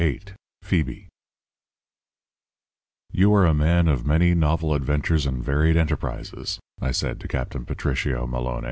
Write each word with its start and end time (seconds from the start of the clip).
VII 0.01 0.19
PHOEBE 0.63 1.07
"You 3.11 3.31
are 3.35 3.45
a 3.45 3.53
man 3.53 3.87
of 3.87 4.03
many 4.03 4.33
novel 4.33 4.73
adventures 4.73 5.27
and 5.27 5.43
varied 5.43 5.77
enterprises," 5.77 6.59
I 6.81 6.89
said 6.89 7.19
to 7.19 7.27
Captain 7.27 7.65
Patricio 7.65 8.25
Maloné. 8.25 8.59